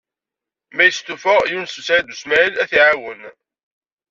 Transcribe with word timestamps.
Ma 0.75 0.83
yestufa 0.85 1.33
Yunes 1.51 1.75
u 1.79 1.81
Saɛid 1.87 2.13
u 2.13 2.15
Smaɛil, 2.15 2.53
ad 2.61 2.67
t-iɛawen. 2.69 3.21